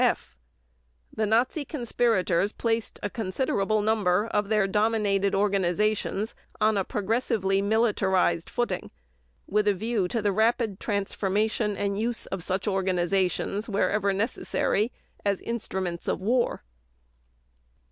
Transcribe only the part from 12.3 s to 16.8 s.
such organizations whenever necessary as instruments of war.